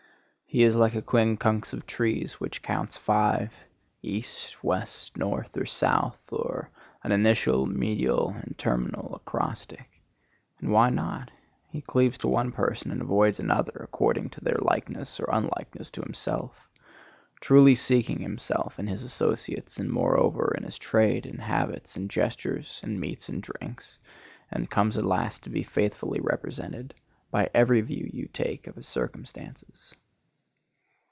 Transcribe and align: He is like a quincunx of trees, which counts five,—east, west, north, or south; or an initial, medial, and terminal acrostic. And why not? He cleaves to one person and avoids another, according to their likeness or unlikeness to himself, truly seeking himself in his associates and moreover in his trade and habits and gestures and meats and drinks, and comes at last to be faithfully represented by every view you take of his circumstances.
He 0.53 0.63
is 0.63 0.75
like 0.75 0.95
a 0.95 1.01
quincunx 1.01 1.71
of 1.71 1.85
trees, 1.85 2.41
which 2.41 2.61
counts 2.61 2.97
five,—east, 2.97 4.61
west, 4.61 5.15
north, 5.15 5.55
or 5.55 5.65
south; 5.65 6.19
or 6.29 6.69
an 7.05 7.13
initial, 7.13 7.65
medial, 7.65 8.31
and 8.37 8.57
terminal 8.57 9.15
acrostic. 9.15 10.01
And 10.59 10.69
why 10.69 10.89
not? 10.89 11.31
He 11.69 11.79
cleaves 11.79 12.17
to 12.17 12.27
one 12.27 12.51
person 12.51 12.91
and 12.91 13.01
avoids 13.01 13.39
another, 13.39 13.79
according 13.81 14.31
to 14.31 14.41
their 14.43 14.57
likeness 14.59 15.21
or 15.21 15.29
unlikeness 15.31 15.89
to 15.91 16.01
himself, 16.01 16.67
truly 17.39 17.73
seeking 17.73 18.19
himself 18.19 18.77
in 18.77 18.87
his 18.87 19.03
associates 19.03 19.77
and 19.79 19.89
moreover 19.89 20.53
in 20.57 20.63
his 20.65 20.77
trade 20.77 21.25
and 21.25 21.39
habits 21.39 21.95
and 21.95 22.09
gestures 22.09 22.81
and 22.83 22.99
meats 22.99 23.29
and 23.29 23.41
drinks, 23.41 23.99
and 24.51 24.69
comes 24.69 24.97
at 24.97 25.05
last 25.05 25.43
to 25.43 25.49
be 25.49 25.63
faithfully 25.63 26.19
represented 26.19 26.93
by 27.31 27.49
every 27.53 27.79
view 27.79 28.09
you 28.11 28.27
take 28.27 28.67
of 28.67 28.75
his 28.75 28.85
circumstances. 28.85 29.95